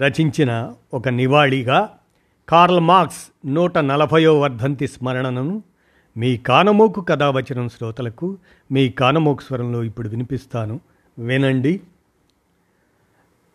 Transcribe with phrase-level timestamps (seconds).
[0.00, 1.98] రచించిన ఒక నివాళిగా
[2.48, 5.62] Karl Marx నూట నలభయో వర్ధంతి స్మరణను
[6.16, 8.38] మీ కానమోకు కథావచనం శ్రోతలకు
[8.72, 10.80] మీ కానమోకు స్వరంలో ఇప్పుడు వినిపిస్తాను.
[11.18, 11.80] వినండి.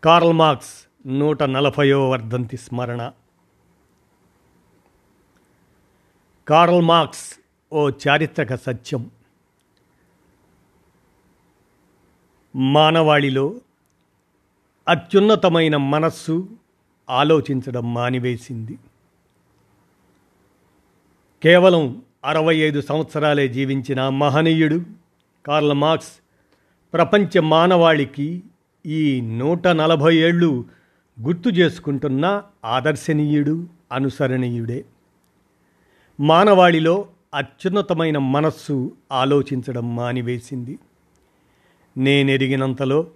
[0.03, 3.11] కార్ల్ మార్క్స్ నూట నలభయో వర్ధంతి స్మరణ.
[6.47, 7.39] కార్ల్ మార్క్స్
[7.73, 9.11] ఓ చారిత్రక సత్యం.
[12.55, 13.55] మానవాళిలో
[14.87, 16.49] అత్యున్నతమైన మనస్సు
[17.09, 18.79] ఆలోచించడం మానివేసింది.
[21.43, 24.81] కేవలం అరవై ఐదు సంవత్సరాలే జీవించిన మహనీయుడు
[25.45, 26.11] కార్ల్ మార్క్స్
[26.93, 28.43] ప్రపంచ మానవాళికి
[28.85, 30.65] ఈ నూట నలభై ఏళ్ళు
[31.21, 34.85] గుర్తు చేసుకుంటున్న ఆదర్శనీయుడు అనుసరణీయుడే.
[36.19, 40.79] మానవాళిలో అత్యున్నతమైన మనస్సు ఆలోచించడం మానివేసింది.
[41.97, 43.07] నేనెరిగినంతలో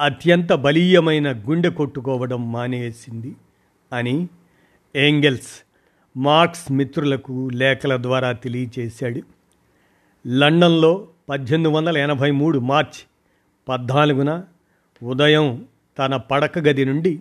[0.00, 3.36] అత్యంత బలీయమైన గుండె కొట్టుకోవడం మానేసింది
[3.92, 4.28] అని
[4.96, 5.66] ఏంగెల్స్
[6.16, 9.22] మార్క్స్ మిత్రులకు లేఖల ద్వారా తెలియచేశాడు.
[10.28, 13.00] లండన్లో పద్దెనిమిది వందల ఎనభై మూడు మార్చ్
[13.68, 14.42] పద్నాలుగున
[15.02, 15.66] ఉదయం
[15.98, 17.20] తన పడక గది నుండి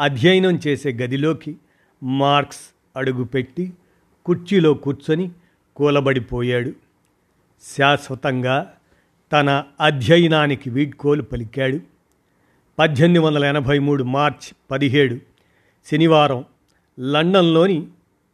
[0.00, 1.56] అధ్యయనం చేసే గదిలోకి
[2.02, 2.60] మార్క్స్
[2.96, 3.72] అడుగుపెట్టి
[4.26, 5.30] కుర్చీలో కూర్చొని
[5.76, 6.72] కూలబడిపోయాడు.
[7.76, 8.72] శాశ్వతంగా
[9.32, 11.95] తన అధ్యయనానికి వీడ్కోలు పలికాడు.
[12.78, 15.18] పద్దెనిమిది వందల ఎనభై మూడు మార్చ్ పదిహేడు
[15.92, 16.44] శనివారం
[17.00, 17.86] లండన్లోని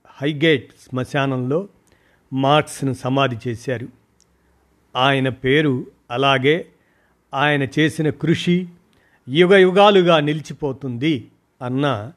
[0.07, 1.69] హైగేట్ శ్మశానంలో
[2.33, 3.89] మార్క్స్ను సమాధి చేశారు.
[4.97, 6.67] ఆయన పేరు అలాగే
[7.35, 8.69] ఆయన చేసిన కృషి
[9.29, 11.29] యుగ యుగాలుగా నిలిచిపోతుంది
[11.63, 12.13] అన్న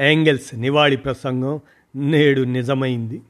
[0.00, 1.60] యాంగిల్స్ నివాళి ప్రసంగం
[1.96, 3.22] నేడు నిజమైంది.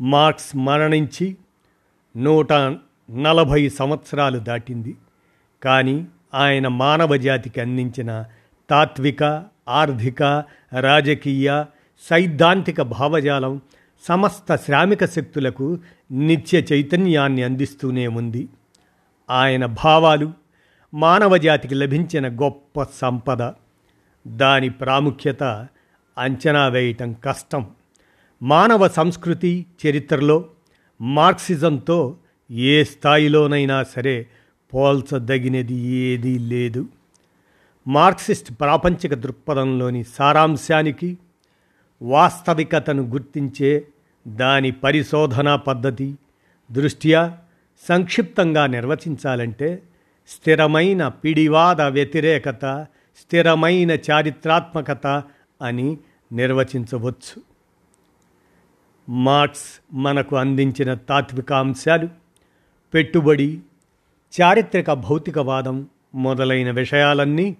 [0.00, 1.36] మార్క్స్ మరణించి
[2.16, 4.96] నూట నలభై సంవత్సరాలు దాటింది.
[5.62, 8.24] కానీ ఆయన మానవ జాతికి అందించిన
[8.70, 10.22] తాత్విక ఆర్థిక
[10.80, 11.64] రాజకీయ
[12.10, 13.60] సైద్ధాంతిక భావజాలం
[14.08, 15.78] సమస్త శ్రామిక శక్తులకు
[16.10, 18.48] నిత్య చైతన్యాన్ని అందిస్తూనే ఉంది.
[19.30, 20.32] ఆయన భావాలు
[20.94, 23.52] మానవ జాతికి లభించిన గొప్ప సంపద.
[24.28, 25.42] దాని ప్రాముఖ్యత
[26.18, 27.70] అంచనా వేయటం కష్టం.
[28.42, 30.44] మానవ సంస్కృతి చరిత్రలో
[31.00, 32.16] మార్క్సిజంతో
[32.50, 34.26] ఏ స్థాయిలోనైనా సరే
[34.74, 36.86] పోల్చదగినది ఏదీ లేదు.
[37.88, 41.18] మార్క్సిస్ట్ ప్రాపంచిక దృక్పథంలోని సారాంశానికి
[42.02, 43.86] వాస్తవికతను గుర్తించే
[44.28, 46.14] దాని పరిశోధనా పద్ధతి
[46.72, 47.38] దృష్ట్యా
[47.88, 49.82] సంక్షిప్తంగా నిర్వచించాలంటే
[50.28, 52.86] స్థిరమైన పిడివాద వ్యతిరేకత
[53.16, 55.06] స్థిరమైన చారిత్రాత్మకత
[55.62, 55.98] అని
[56.32, 57.42] నిర్వచించవచ్చు.
[59.08, 62.08] మార్క్స్ మనకు అందించిన తాత్వికాంశాలు
[62.94, 63.60] పెట్టుబడి
[64.40, 67.56] చారిత్రక భౌతికవాదం మొదలైన విషయాలన్నీ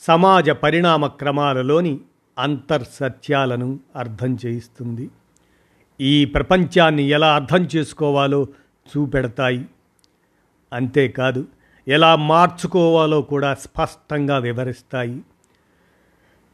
[0.00, 2.00] సమాజ పరిణామ క్రమాలలోని
[2.38, 5.10] అంతర్సత్యాలను అర్థం చేయిస్తుంది.
[6.00, 8.46] ఈ ప్రపంచాన్ని ఎలా అర్థం చేసుకోవాలో
[8.96, 9.66] చూపెడతాయి.
[10.72, 11.46] అంతేకాదు
[11.88, 15.20] ఎలా మార్చుకోవాలో కూడా స్పష్టంగా వివరిస్తాయి.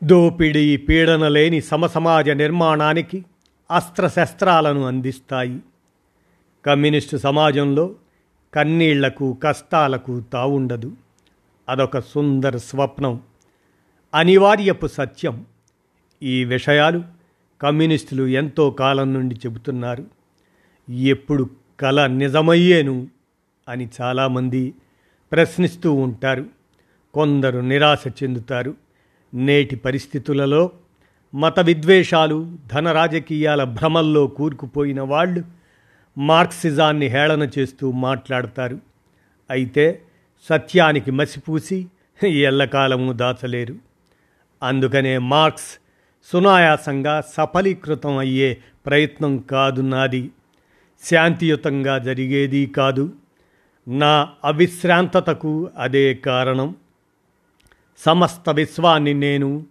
[0.05, 3.25] దోపిడీ పీడన లేని సమసమాజ నిర్మాణానికి
[3.71, 5.61] అస్త్రశస్త్రాలను అందిస్తాయి.
[6.67, 7.95] కమ్యూనిస్టు సమాజంలో
[8.55, 10.93] కన్నీళ్ళకు కష్టాలకు తావుండదు.
[11.69, 13.21] అదొక సుందర స్వప్నం.
[14.15, 15.47] అనివార్యపు సత్యం.
[16.23, 17.03] ఈ విషయాలు
[17.63, 20.05] కమ్యూనిస్టులు ఎంతో కాలం నుండి చెబుతున్నారు.
[20.91, 21.51] ఎప్పుడు
[21.81, 23.09] కళ నిజమయ్యేను
[23.69, 24.75] అని చాలామంది
[25.33, 26.47] ప్రశ్నిస్తూ ఉంటారు.
[27.15, 28.75] కొందరు నిరాశ చెందుతారు.
[29.35, 30.71] నేటి పరిస్థితులలో
[31.35, 35.60] మత విద్వేషాలు ధన రాజకీయాల భ్రమల్లో కూరుకుపోయిన వాళ్ళు
[36.19, 38.79] మార్క్సిజాన్ని హేళన చేస్తూ మాట్లాడతారు.
[39.51, 40.03] అయితే
[40.49, 41.87] సత్యానికి మసిపూసి
[42.25, 43.75] ఎల్లకాలము దాచలేరు.
[44.63, 45.79] అందుకనే మార్క్స్
[46.33, 50.31] సునాయాసంగా సఫలీకృతం అయ్యే ప్రయత్నం కాదు నాది.
[51.11, 53.13] శాంతియుతంగా జరిగేది కాదు.
[53.89, 56.75] నా అవిశ్రాంతతకు అదే కారణం.
[57.99, 59.67] సమస్త విశ్వాన్ని నేను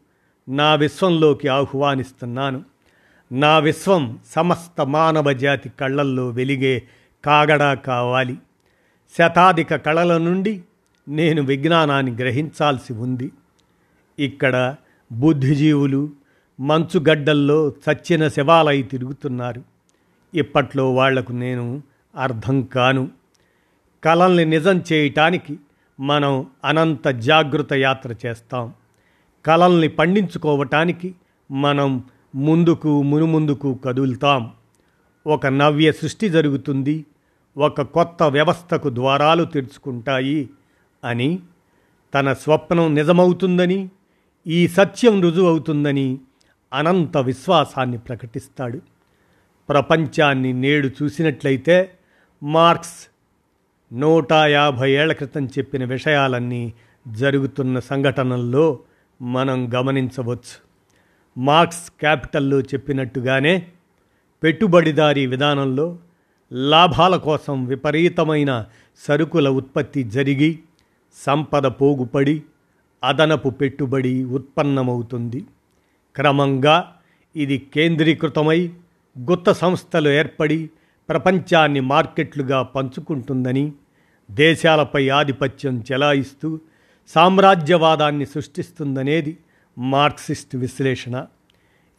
[0.49, 2.63] నా విశ్వంలోకి ఆహ్వానిస్తున్నాను.
[3.31, 6.83] నా విశ్వం సమస్త మానవ జాతి కళ్ళల్లో వెలిగే
[7.25, 8.37] కాగడా కావాలి.
[9.17, 10.61] శతాధిక కళల నుండి
[11.07, 13.31] నేను విజ్ఞానాన్ని గ్రహించాల్సి ఉంది.
[14.19, 14.75] ఇక్కడ
[15.11, 16.09] బుద్ధిజీవులు
[16.59, 19.63] మంచుగడ్డల్లో చచ్చిన శవాలై తిరుగుతున్నారు.
[20.33, 21.83] ఇప్పట్లో వాళ్ళకు నేను
[22.15, 23.09] అర్థం కాను.
[24.03, 25.59] కళల్ని నిజం చేయటానికి
[25.99, 28.73] మనం అనంత జాగృత యాత్ర చేస్తాం.
[29.45, 31.15] కళల్ని పండించుకోవటానికి
[31.51, 32.03] మనం
[32.35, 34.51] ముందుకు మునుముందుకు కదులుతాం.
[35.27, 37.05] ఒక నవ్య సృష్టి జరుగుతుంది.
[37.57, 40.49] ఒక కొత్త వ్యవస్థకు ద్వారాలు తెరుచుకుంటాయి
[41.03, 41.39] అని
[42.13, 43.89] తన స్వప్నం నిజమవుతుందని
[44.47, 46.17] ఈ సత్యం రుజువవుతుందని
[46.73, 48.81] అనంత విశ్వాసాన్ని ప్రకటిస్తాడు.
[49.69, 51.91] ప్రపంచాన్ని నేడు చూసినట్లయితే
[52.43, 53.07] మార్క్స్
[53.93, 56.73] నూట యాభై ఏళ్ళ క్రితం చెప్పిన విషయాలన్నీ
[57.07, 58.79] జరుగుతున్న సంఘటనల్లో
[59.21, 60.68] మనం గమనించవచ్చు.
[61.37, 63.67] మార్క్స్ క్యాపిటల్లో చెప్పినట్టుగానే
[64.43, 65.97] పెట్టుబడిదారీ విధానంలో
[66.51, 68.65] లాభాల కోసం విపరీతమైన
[68.99, 70.59] సరుకుల ఉత్పత్తి జరిగి
[71.15, 72.43] సంపద పోగుపడి
[73.03, 75.45] అదనపు పెట్టుబడి ఉత్పన్నమవుతుంది.
[76.15, 76.91] క్రమంగా
[77.35, 78.69] ఇది కేంద్రీకృతమై
[79.19, 80.69] గుత్త సంస్థలు ఏర్పడి
[81.09, 83.71] ప్రపంచాన్ని మార్కెట్లుగా పంచుకుంటుందని
[84.31, 86.59] దేశాలపై ఆధిపత్యం చెలాయిస్తూ
[87.07, 89.37] సామ్రాజ్యవాదాన్ని సృష్టిస్తుందనేది
[89.79, 91.25] మార్క్సిస్ట్ విశ్లేషణ.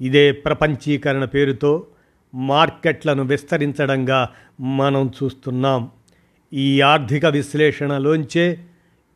[0.00, 1.86] ఇదే ప్రపంచీకరణ పేరుతో
[2.34, 4.28] మార్కెట్లను విస్తరించడంగా
[4.60, 5.90] మనం చూస్తున్నాం.
[6.52, 8.64] ఈ ఆర్థిక విశ్లేషణలోంచే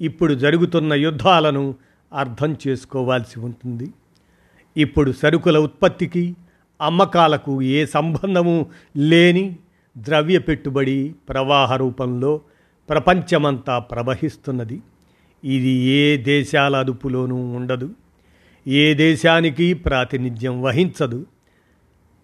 [0.00, 1.74] ఇప్పుడు జరుగుతున్న యుద్ధాలను
[2.12, 3.90] అర్థం చేసుకోవాల్సి ఉంటుంది.
[4.76, 6.36] ఇప్పుడు సరుకుల ఉత్పత్తికి
[6.80, 9.56] అమ్మకాలకు ఏ సంబంధము లేని
[9.98, 12.40] ద్రవ్య పెట్టుబడి ప్రవాహ రూపంలో
[12.88, 14.80] ప్రపంచమంతా ప్రవహిస్తున్నది.
[15.44, 17.90] ఇది ఏ దేశాల అదుపులోనూ ఉండదు.
[18.66, 21.26] ఏ దేశానికి ప్రాతినిధ్యం వహించదు.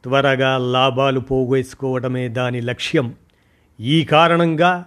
[0.05, 3.15] త్వరగా లాభాలు పోగేసుకోవడమే దాని లక్ష్యం.
[3.81, 4.87] ఈ కారణంగా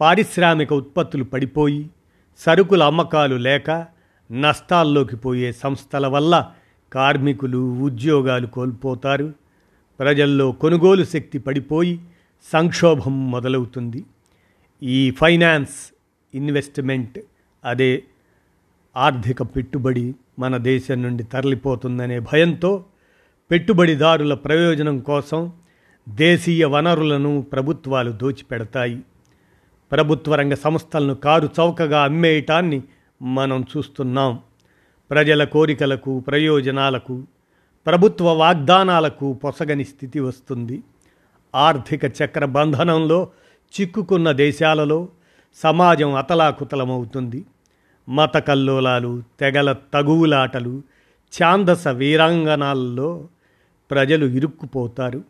[0.00, 1.90] పారిశ్రామిక ఉత్పత్తులు పడిపోయి
[2.38, 3.86] సరుకుల అమ్మకాలు లేక
[4.32, 6.52] నష్టాల్లోకి పోయే సంస్థల వల్ల
[6.92, 9.32] కార్మికులు ఉద్యోగాలు కోల్పోతారు.
[9.98, 12.00] ప్రజల్లో కొనుగోలు శక్తి పడిపోయి
[12.52, 14.04] సంక్షోభం మొదలవుతుంది.
[14.82, 15.94] ఈ ఫైనాన్స్
[16.34, 17.18] ఇన్వెస్ట్మెంట్
[17.64, 18.02] అదే
[18.96, 22.84] ఆర్థిక పెట్టుబడి మన దేశం నుండి తరలిపోతుందనే భయంతో
[23.50, 25.52] పెట్టుబడిదారుల ప్రయోజనం కోసం
[26.08, 29.00] దేశీయ వనరులను ప్రభుత్వాలు దోచిపెడతాయి.
[29.92, 32.82] ప్రభుత్వ రంగ సంస్థలను కారు చౌకగా అమ్మేయటాన్ని
[33.22, 34.38] మనం చూస్తున్నాం.
[35.10, 37.22] ప్రజల కోరికలకు ప్రయోజనాలకు
[37.86, 40.82] ప్రభుత్వ వాగ్దానాలకు పొసగని స్థితి వస్తుంది.
[41.54, 43.28] ఆర్థిక చక్ర బంధనంలో
[43.80, 45.08] చిక్కుకున్న దేశాలలో
[45.54, 47.44] సమాజం అతలాకుతలమవుతుంది.
[48.10, 50.82] మత కల్లోలాలు తెగల తగువులాటలు
[51.32, 53.28] ఛాందస వీరాంగనాల్లో
[53.90, 55.22] ప్రజలు ఇరుక్కుపోతారు.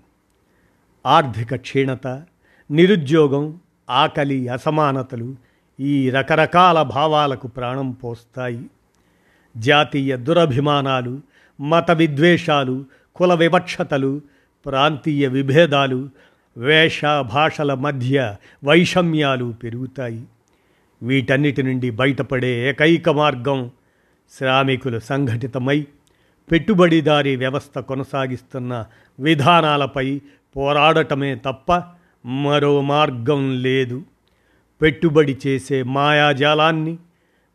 [1.07, 2.07] ఆర్థిక క్షీణత
[2.71, 3.59] నిరుద్యోగం
[3.91, 5.37] ఆకలి అసమానతలు
[5.81, 8.67] ఈ రకరకాల భావాలకు ప్రాణం పోస్తాయి.
[9.57, 11.21] జాతీయ దురభిమానాలు
[11.61, 12.85] మత విద్వేషాలు
[13.17, 14.21] కుల వివక్షతలు
[14.67, 16.09] ప్రాంతీయ విభేదాలు
[16.57, 20.25] వేష భాషల మధ్య వైషమ్యాలు పెరుగుతాయి.
[21.03, 23.71] వీటన్నిటి నుండి బయటపడే ఏకైక మార్గం
[24.39, 25.87] శ్రామికులు సంఘటితమై
[26.51, 28.87] పెట్టుబడిదారీ వ్యవస్థ కొనసాగిస్తున్న
[29.21, 30.21] విధానాలపై
[30.57, 31.83] పోరాడటమే తప్ప
[32.27, 34.03] మరో మార్గం లేదు.
[34.83, 36.99] పెట్టుబడి చేసే మాయాజాలాన్ని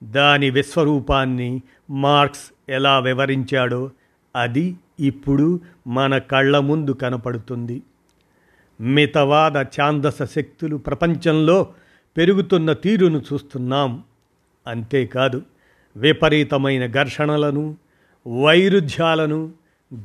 [0.03, 3.91] దాని విశ్వరూపాన్ని మార్క్స్ ఎలా వివరించాడో
[4.35, 7.81] అది ఇప్పుడు మన కళ్ళ ముందు కనపడుతుంది.
[8.81, 11.67] మితవాద ఛాందస శక్తులు ప్రపంచంలో
[12.17, 14.03] పెరుగుతున్న తీరును చూస్తున్నాం.
[14.67, 15.41] అంతేకాదు
[15.97, 17.77] విపరీతమైన ఘర్షణలను
[18.41, 19.51] వైరుధ్యాలను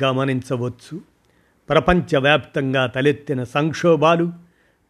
[0.04, 1.00] గమనించవచ్చు.
[1.68, 4.32] ప్రపంచవ్యాప్తంగా తలెత్తిన సంక్షోభాలు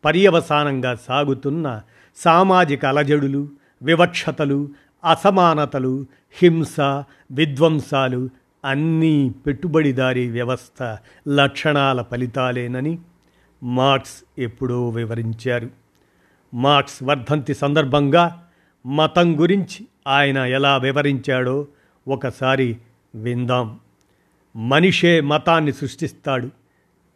[0.04, 1.80] పర్యవసానంగా సాగుతున్న
[2.16, 3.48] సామాజిక అలజడులు
[3.82, 4.68] వివక్షతలు
[5.10, 6.80] అసమానతలు హింస
[7.30, 8.28] విధ్వంసాలు
[8.64, 10.98] అన్నీ పెట్టుబడిదారీ వ్యవస్థ
[11.28, 12.98] లక్షణాల ఫలితాలేనని
[13.62, 15.80] మార్క్స్ ఎప్పుడో వివరించారు.
[16.54, 18.48] మార్క్స్ వర్ధంతి సందర్భంగా
[18.86, 21.66] మతం గురించి ఆయన ఎలా వివరించాడో
[22.08, 22.76] ఒకసారి
[23.14, 23.80] విందాం.
[24.56, 26.50] మనిషే మతాన్ని సృష్టిస్తాడు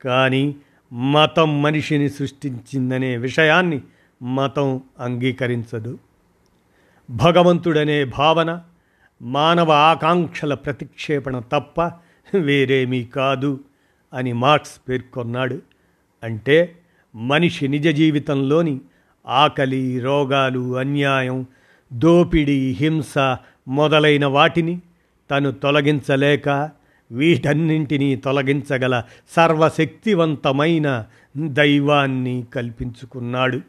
[0.04, 0.56] కానీ
[0.92, 3.80] మతం మనిషిని సృష్టించిందనే విషయాన్ని
[4.22, 5.98] మతం అంగీకరించదు.
[7.10, 8.62] భగవంతుడనే భావన
[9.22, 11.80] మానవ ఆకాంక్షల ప్రతిక్షేపణ తప్ప
[12.34, 13.60] వేరేమీ కాదు
[14.14, 15.62] అని మార్క్స్ పేర్కొన్నాడు.
[16.22, 16.78] అంటే
[17.14, 18.80] మనిషి నిజ జీవితంలోని
[19.26, 21.46] ఆకలి రోగాలు అన్యాయం
[21.92, 23.18] దోపిడీ హింస
[23.68, 24.80] మొదలైన వాటిని
[25.30, 26.70] తను తొలగించలేక
[27.12, 29.02] వీటన్నింటినీ తొలగించగల
[29.36, 33.60] సర్వశక్తివంతమైన దైవాన్ని కల్పించుకున్నాడు.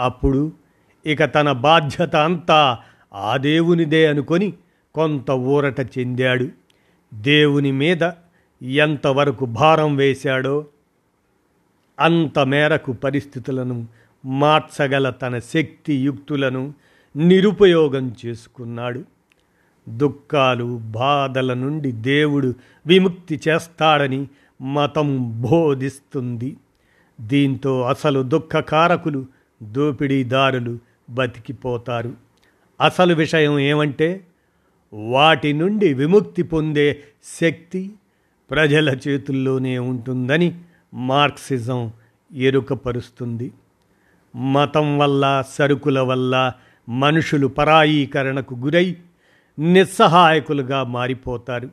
[0.00, 0.52] అప్పుడు
[1.06, 2.78] ఇక తన బాధ్యత అంతా
[3.14, 4.52] ఆ దేవునిదే అనుకొని
[4.94, 6.48] కొంత ఊరట చెందాడు.
[7.14, 8.10] దేవుని మీద
[8.62, 10.66] ఎంతవరకు భారం వేశాడో
[12.00, 13.86] అంత మేరకు పరిస్థితులను
[14.24, 16.74] మార్చగల తన శక్తి యుక్తులను
[17.16, 19.04] నిరుపయోగం చేసుకున్నాడు.
[19.88, 22.54] దుఃఖాలు బాధల నుండి దేవుడు
[22.86, 24.28] విముక్తి చేస్తాడని
[24.62, 26.56] మతం బోధిస్తుంది.
[27.20, 29.26] దీంతో అసలు దుఃఖకారకులు
[29.62, 30.78] దోపిడీదారులు
[31.10, 32.14] బతికిపోతారు.
[32.80, 34.26] అసలు విషయం ఏమంటే
[34.92, 37.02] వాటి నుండి విముక్తి పొందే
[37.40, 37.92] శక్తి
[38.50, 40.58] ప్రజల చేతుల్లోనే ఉంటుందని
[40.94, 41.90] మార్క్సిజం
[42.34, 43.52] ఎరుకపరుస్తుంది.
[44.36, 46.52] మతం వల్ల సరుకుల వల్ల
[46.88, 48.96] మనుషులు పరాయీకరణకు గురై
[49.58, 51.70] నిస్సహాయకులుగా మారిపోతారు.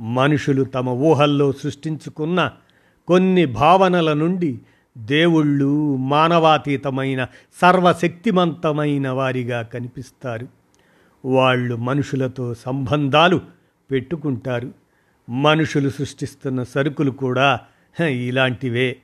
[0.00, 2.50] మనుషులు తమ ఊహల్లో సృష్టించుకున్న
[3.08, 4.58] కొన్ని భావనల నుండి
[4.98, 7.26] దేవుళ్ళు మానవాతీతమైన
[7.62, 10.48] సర్వశక్తిమంతమైన వారిగా కనిపిస్తారు.
[11.24, 13.40] వాళ్ళు మనుషులతో సంబంధాలు
[13.90, 14.72] పెట్టుకుంటారు.
[15.30, 17.60] మనుషులు సృష్టిస్తున్న సరుకులు కూడా
[18.08, 18.96] ఇలాంటివే.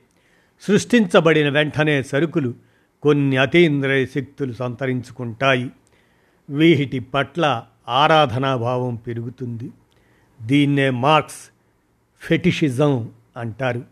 [0.61, 2.70] సృష్టించబడిన వెంటనే సరుకులు
[3.03, 5.69] కొన్ని అతీంద్రియ శక్తులు సంతరించుకుంటాయి.
[6.49, 9.71] వీటి పట్ల ఆరాధనాభావం పెరుగుతుంది.
[10.41, 11.53] దీన్నే మార్క్స్
[12.21, 13.83] ఫెటిషిజం అంటారు.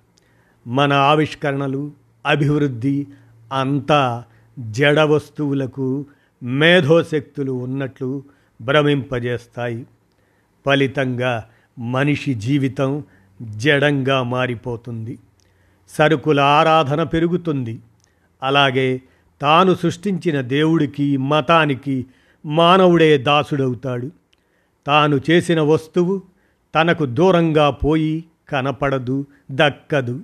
[0.68, 1.92] మన ఆవిష్కరణలు
[2.25, 3.08] అభివృద్ధి
[3.54, 4.24] అంతా
[4.60, 6.06] జడ వస్తువులకు
[6.44, 8.24] మేధోశక్తులు ఉన్నట్లు
[8.62, 9.86] భ్రమింపజేస్తాయి.
[10.66, 11.50] ఫలితంగా
[11.80, 13.04] మనిషి జీవితం
[13.42, 15.20] జడంగా మారిపోతుంది.
[15.89, 17.80] సరుకుల ఆరాధన పెరుగుతుంది.
[18.43, 19.01] అలాగే
[19.41, 22.05] తాను సృష్టించిన దేవుడికి మతానికి
[22.46, 24.12] మానవుడే దాసుడవుతాడు.
[24.88, 26.22] తాను చేసిన వస్తువు
[26.75, 30.22] తనకు దూరంగా పోయి కనపడదు దక్కదు.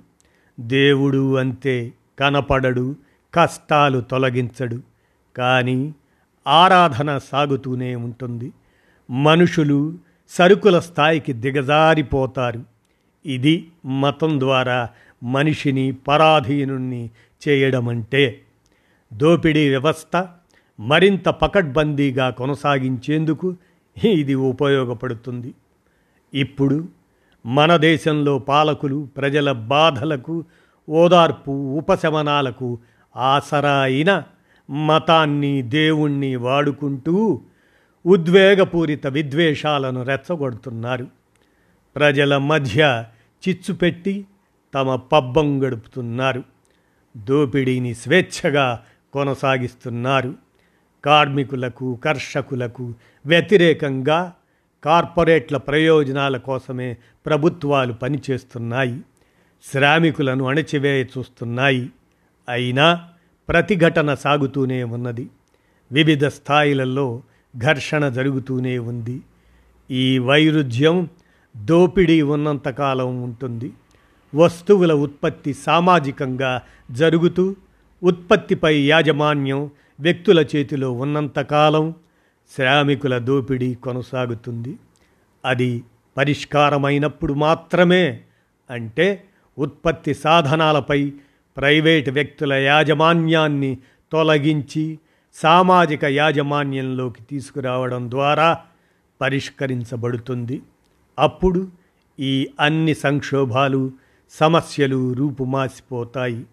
[0.60, 2.96] దేవుడు అంతే కనపడడు
[3.34, 4.80] కష్టాలు తొలగించడు.
[5.36, 5.94] కానీ
[6.46, 8.52] ఆరాధన సాగుతూనే ఉంటుంది.
[9.10, 12.64] మనుషులు సరుకుల స్థాయికి దిగజారిపోతారు.
[13.26, 14.88] ఇది మతం ద్వారా
[15.22, 17.10] మనిషిని పరాధీనుణ్ణి
[17.48, 18.42] చేయడమంటే
[19.12, 20.28] దోపిడీ వ్యవస్థ
[20.80, 23.56] మరింత పకడ్బందీగా కొనసాగించేందుకు
[24.04, 25.54] ఇది ఉపయోగపడుతుంది.
[26.34, 26.88] ఇప్పుడు
[27.46, 30.44] మన దేశంలో పాలకులు ప్రజల బాధలకు
[30.88, 32.78] ఓదార్పు ఉపశమనాలకు
[33.16, 34.22] ఆసరా అయిన
[34.70, 37.40] మతాన్ని దేవుణ్ణి వాడుకుంటూ
[38.06, 41.06] ఉద్వేగపూరిత విద్వేషాలను రెచ్చగొడుతున్నారు.
[41.96, 43.04] ప్రజల మధ్య
[43.48, 44.24] చిచ్చు పెట్టి
[44.74, 46.55] తమ పబ్బం గడుపుతున్నారు.
[47.16, 48.82] దోపిడీని స్వేచ్ఛగా
[49.12, 50.34] కొనసాగిస్తున్నారు.
[51.04, 52.94] కార్మికులకు కర్షకులకు
[53.26, 54.34] వ్యతిరేకంగా
[54.84, 56.96] కార్పొరేట్ల ప్రయోజనాల కోసమే
[57.26, 59.00] ప్రభుత్వాలు పనిచేస్తున్నాయి.
[59.72, 61.90] శ్రామికులను అణచివేయ చూస్తున్నాయి
[62.48, 63.08] అయినా
[63.48, 65.30] ప్రతిఘటన సాగుతూనే ఉన్నది.
[65.92, 67.22] వివిధ స్థాయిలలో
[67.56, 69.20] ఘర్షణ జరుగుతూనే ఉంది.
[69.90, 71.08] ఈ వైరుధ్యం
[71.56, 73.72] దోపిడీ ఉన్నంతకాలం ఉంటుంది.
[74.34, 77.56] వస్తువుల ఉత్పత్తి సామాజికంగా జరుగుతూ
[78.02, 81.94] ఉత్పత్తిపై యాజమాన్యం వ్యక్తుల చేతిలో ఉన్నంతకాలం
[82.54, 84.76] శ్రామికుల దోపిడీ కొనసాగుతుంది.
[85.44, 85.82] అది
[86.16, 88.20] పరిష్కారమైనప్పుడు మాత్రమే
[88.70, 89.24] అంటే
[89.58, 91.12] ఉత్పత్తి సాధనాలపై
[91.56, 93.78] ప్రైవేటు వ్యక్తుల యాజమాన్యాన్ని
[94.12, 94.98] తొలగించి
[95.34, 98.58] సామాజిక యాజమాన్యంలోకి తీసుకురావడం ద్వారా
[99.20, 100.62] పరిష్కరించబడుతుంది.
[101.18, 101.68] అప్పుడు
[102.20, 103.92] ఈ అన్ని సంక్షోభాలు
[104.30, 106.44] సమస్యలు రూపుమాసిపోతాయి.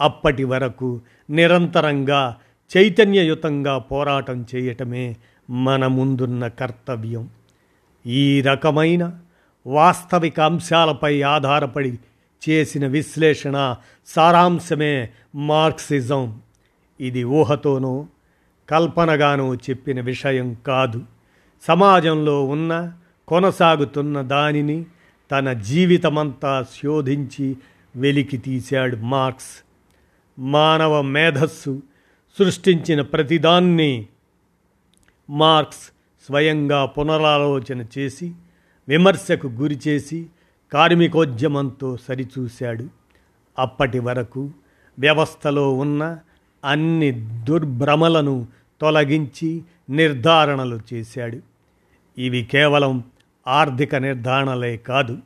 [0.00, 1.00] అప్పటి వరకు
[1.30, 2.36] నిరంతరంగా
[2.76, 5.16] చైతన్యయుతంగా పోరాటం చేయటమే
[5.50, 7.28] మన ముందున్న కర్తవ్యం.
[8.06, 9.12] ఈ రకమైన
[9.66, 11.98] వాస్తవిక అంశాలపై ఆధారపడి
[12.48, 13.76] చేసిన విశ్లేషణ
[14.06, 16.40] సారాంశమే మార్క్సిజం.
[17.00, 18.06] ఇది ఊహతోనో
[18.70, 21.02] కల్పనగానో చెప్పిన విషయం కాదు.
[21.62, 22.92] సమాజంలో ఉన్న
[23.28, 24.86] కొనసాగుతున్న దానిని
[25.30, 27.56] తన జీవితమంతా శోధించి
[27.96, 29.64] వెలికి తీశాడు మార్క్స్.
[30.38, 31.82] మానవ మేధస్సు
[32.38, 34.06] సృష్టించిన ప్రతిదాన్ని
[35.30, 35.80] మార్క్స్
[36.26, 38.32] స్వయంగా పునరాలోచన చేసి
[38.88, 40.26] విమర్శకు గురిచేసి
[40.72, 42.88] కార్మికోద్యమంతో సరిచూశాడు.
[43.58, 44.50] అప్పటి వరకు
[44.98, 46.18] వ్యవస్థలో ఉన్న
[46.64, 47.10] అన్ని
[47.44, 48.46] దుర్భ్రమలను
[48.80, 51.38] తొలగించి నిర్ధారణలు చేశాడు.
[52.18, 53.04] ఇవి కేవలం
[53.48, 55.18] ఆర్థిక నిర్ధారణలే కాదు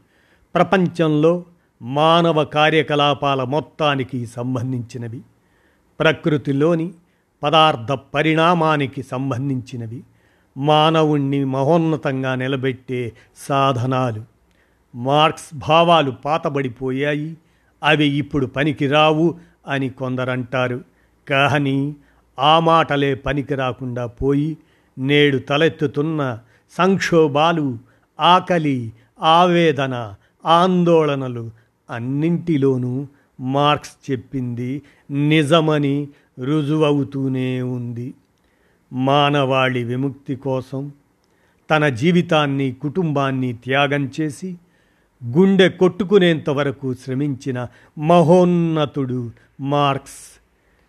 [0.54, 1.44] ప్రపంచంలో
[1.82, 5.20] మానవ కార్యకలాపాల మొత్తానికి సంబంధించినవి
[6.00, 6.92] ప్రకృతిలోని
[7.42, 10.02] పదార్థ పరిణామానికి సంబంధించినవి
[10.56, 14.24] మానవుణ్ణి మహోన్నతంగా నిలబెట్టే సాధనాలు.
[14.94, 17.36] మార్క్స్ భావాలు పాతబడిపోయాయి
[17.82, 20.84] అవి ఇప్పుడు పనికిరావు అని కొందరంటారు.
[21.28, 21.96] కానీ
[22.38, 24.56] ఆ మాటలే పనికి రాకుండా పోయి
[24.98, 26.38] నేడు తలెత్తుతున్న
[26.70, 27.78] సంక్షోభాలు
[28.20, 28.92] ఆకలి
[29.22, 30.14] ఆవేదన
[30.46, 31.50] ఆందోళనలు
[31.90, 33.06] అన్నింటిలోనూ
[33.40, 36.08] మార్క్స్ చెప్పింది నిజమని
[36.44, 38.14] రుజువవుతూనే ఉంది.
[38.92, 40.92] మానవాళి విముక్తి కోసం
[41.70, 44.56] తన జీవితాన్ని కుటుంబాన్ని త్యాగం చేసి
[45.24, 47.66] గుండె కొట్టుకునేంత వరకు శ్రమించిన
[47.98, 49.30] మహోన్నతుడు
[49.60, 50.40] మార్క్స్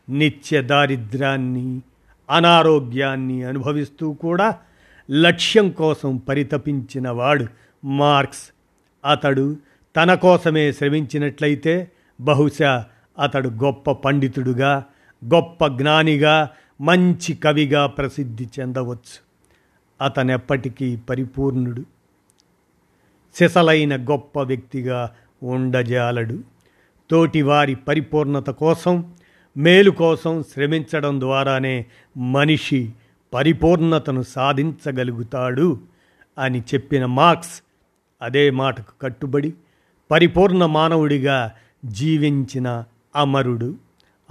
[0.10, 1.82] నిత్య దారిద్ర్యాన్ని
[2.30, 4.58] అనారోగ్యాన్ని అనుభవిస్తూ కూడా
[5.12, 7.46] లక్ష్యం కోసం పరితపించిన వాడు
[7.86, 8.52] మార్క్స్.
[9.06, 9.58] అతడు
[9.96, 12.86] తన కోసమే శ్రమించినట్లయితే బహుశా
[13.20, 14.86] అతడు గొప్ప పండితుడుగా
[15.26, 16.50] గొప్ప జ్ఞానిగా
[16.82, 19.28] మంచి కవిగా ప్రసిద్ధి చెందవచ్చు.
[20.02, 21.84] అతనెప్పటికీ పరిపూర్ణుడు.
[23.36, 25.12] సిసలైన గొప్ప వ్యక్తిగా
[25.44, 26.40] ఉండజాలడు.
[27.10, 29.14] తోటివారి పరిపూర్ణత కోసం
[29.58, 31.86] మేలు కోసం శ్రమించడం ద్వారానే
[32.18, 32.94] మనిషి
[33.34, 35.80] పరిపూర్ణతను సాధించగలుగుతాడు
[36.40, 37.62] అని చెప్పిన మార్క్స్
[38.22, 39.54] అదే మాటకు కట్టుబడి
[40.12, 41.52] పరిపూర్ణ మానవుడిగా
[41.86, 42.84] జీవించిన
[43.16, 43.76] అమరుడు.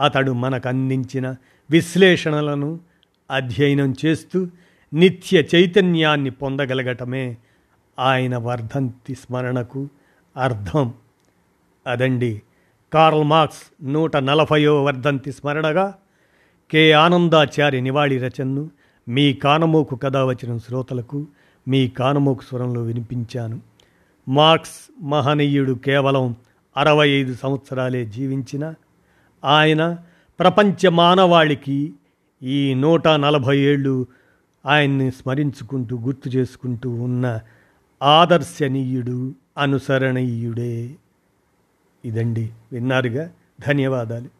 [0.04, 1.34] అతడు మనకు అందించిన
[1.70, 2.80] విశ్లేషణలను
[3.30, 4.48] అధ్యయనం చేస్తూ
[4.94, 7.36] నిత్య చైతన్యాన్ని పొందగలగటమే
[7.98, 9.88] ఆయన వర్ధంతి స్మరణకు
[10.36, 10.94] అర్థం.
[11.86, 12.42] అదండి
[12.92, 15.94] కార్ల్ మార్క్స్ నూట నలభయో వర్ధంతి స్మరణగా
[16.70, 18.70] కె ఆనందాచార్య నివాళి రచనను
[19.08, 21.26] మీ కానమోకు కథ వచ్చిన శ్రోతలకు
[21.68, 23.60] మీ కానమోకు స్వరంలో వినిపించాను.
[24.28, 26.36] మార్క్స్ మహనీయుడు కేవలం
[26.76, 28.74] అరవై ఐదు సంవత్సరాలే జీవించిన.
[29.44, 29.98] ఆయన
[30.38, 31.92] ప్రపంచ మానవాళికి
[32.42, 34.06] ఈ నూట నలభై ఏళ్ళు
[34.66, 37.40] ఆయన్ని స్మరించుకుంటూ గుర్తు చేసుకుంటూ ఉన్న
[38.02, 40.94] ఆదర్శనీయుడు అనుసరణీయుడే.
[42.04, 43.30] ఇదండి విన్నారుగా.
[43.68, 44.35] ధన్యవాదాలు.